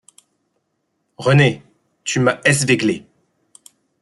René, 1.19 1.61
tu 2.03 2.19
m’as 2.21 2.41
esveiglée! 2.43 3.05